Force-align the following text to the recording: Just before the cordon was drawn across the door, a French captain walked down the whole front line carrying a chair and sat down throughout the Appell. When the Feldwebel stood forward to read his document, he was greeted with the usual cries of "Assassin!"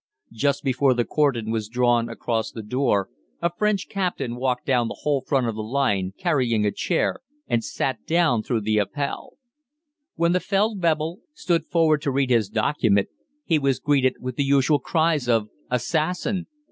Just 0.33 0.63
before 0.63 0.95
the 0.95 1.05
cordon 1.05 1.51
was 1.51 1.69
drawn 1.69 2.09
across 2.09 2.49
the 2.49 2.63
door, 2.63 3.07
a 3.39 3.51
French 3.55 3.87
captain 3.87 4.35
walked 4.35 4.65
down 4.65 4.87
the 4.87 4.97
whole 5.01 5.21
front 5.21 5.55
line 5.55 6.11
carrying 6.17 6.65
a 6.65 6.71
chair 6.71 7.19
and 7.47 7.63
sat 7.63 8.03
down 8.07 8.41
throughout 8.41 8.63
the 8.63 8.79
Appell. 8.79 9.37
When 10.15 10.31
the 10.31 10.39
Feldwebel 10.39 11.19
stood 11.35 11.65
forward 11.67 12.01
to 12.01 12.09
read 12.09 12.31
his 12.31 12.49
document, 12.49 13.09
he 13.45 13.59
was 13.59 13.79
greeted 13.79 14.15
with 14.19 14.37
the 14.37 14.43
usual 14.43 14.79
cries 14.79 15.29
of 15.29 15.49
"Assassin!" 15.69 16.47